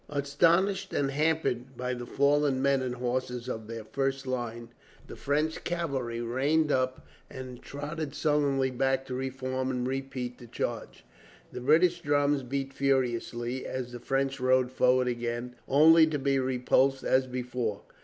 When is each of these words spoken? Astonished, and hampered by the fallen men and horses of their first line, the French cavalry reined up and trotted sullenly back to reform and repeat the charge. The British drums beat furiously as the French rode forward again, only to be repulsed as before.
Astonished, 0.09 0.93
and 0.93 1.11
hampered 1.11 1.77
by 1.77 1.93
the 1.93 2.07
fallen 2.07 2.59
men 2.59 2.81
and 2.81 2.95
horses 2.95 3.47
of 3.47 3.67
their 3.67 3.83
first 3.83 4.25
line, 4.25 4.69
the 5.05 5.15
French 5.15 5.63
cavalry 5.63 6.21
reined 6.21 6.71
up 6.71 7.05
and 7.29 7.61
trotted 7.61 8.15
sullenly 8.15 8.71
back 8.71 9.05
to 9.05 9.13
reform 9.13 9.69
and 9.69 9.85
repeat 9.87 10.39
the 10.39 10.47
charge. 10.47 11.05
The 11.51 11.61
British 11.61 12.01
drums 12.01 12.41
beat 12.41 12.73
furiously 12.73 13.63
as 13.67 13.91
the 13.91 13.99
French 13.99 14.39
rode 14.39 14.71
forward 14.71 15.07
again, 15.07 15.53
only 15.67 16.07
to 16.07 16.17
be 16.17 16.39
repulsed 16.39 17.03
as 17.03 17.27
before. 17.27 17.83